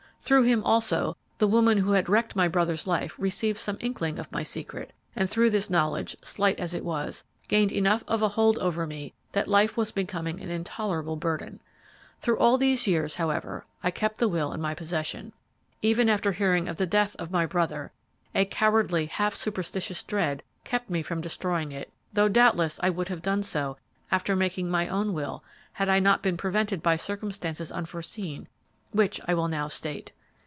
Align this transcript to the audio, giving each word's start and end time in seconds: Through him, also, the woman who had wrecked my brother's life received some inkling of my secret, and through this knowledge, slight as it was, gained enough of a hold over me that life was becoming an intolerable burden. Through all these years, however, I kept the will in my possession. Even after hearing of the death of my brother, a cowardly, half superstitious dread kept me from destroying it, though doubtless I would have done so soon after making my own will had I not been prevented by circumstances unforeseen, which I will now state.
Through 0.23 0.43
him, 0.43 0.63
also, 0.63 1.17
the 1.39 1.47
woman 1.47 1.79
who 1.79 1.93
had 1.93 2.07
wrecked 2.07 2.35
my 2.35 2.47
brother's 2.47 2.85
life 2.85 3.15
received 3.17 3.57
some 3.59 3.77
inkling 3.81 4.19
of 4.19 4.31
my 4.31 4.43
secret, 4.43 4.93
and 5.15 5.27
through 5.27 5.49
this 5.49 5.67
knowledge, 5.67 6.15
slight 6.23 6.59
as 6.59 6.75
it 6.75 6.85
was, 6.85 7.23
gained 7.47 7.71
enough 7.71 8.03
of 8.07 8.21
a 8.21 8.27
hold 8.27 8.59
over 8.59 8.85
me 8.85 9.15
that 9.31 9.47
life 9.47 9.75
was 9.75 9.91
becoming 9.91 10.39
an 10.39 10.51
intolerable 10.51 11.15
burden. 11.15 11.59
Through 12.19 12.37
all 12.37 12.59
these 12.59 12.85
years, 12.85 13.15
however, 13.15 13.65
I 13.81 13.89
kept 13.89 14.19
the 14.19 14.27
will 14.27 14.53
in 14.53 14.61
my 14.61 14.75
possession. 14.75 15.33
Even 15.81 16.07
after 16.07 16.31
hearing 16.33 16.67
of 16.67 16.77
the 16.77 16.85
death 16.85 17.15
of 17.15 17.31
my 17.31 17.47
brother, 17.47 17.91
a 18.35 18.45
cowardly, 18.45 19.07
half 19.07 19.33
superstitious 19.33 20.03
dread 20.03 20.43
kept 20.63 20.87
me 20.87 21.01
from 21.01 21.21
destroying 21.21 21.71
it, 21.71 21.91
though 22.13 22.29
doubtless 22.29 22.79
I 22.83 22.91
would 22.91 23.07
have 23.09 23.23
done 23.23 23.41
so 23.41 23.73
soon 23.77 24.11
after 24.11 24.35
making 24.35 24.69
my 24.69 24.87
own 24.87 25.13
will 25.13 25.43
had 25.73 25.89
I 25.89 25.97
not 25.99 26.21
been 26.21 26.37
prevented 26.37 26.83
by 26.83 26.95
circumstances 26.95 27.71
unforeseen, 27.71 28.47
which 28.93 29.21
I 29.25 29.33
will 29.33 29.47
now 29.47 29.69
state. 29.69 30.11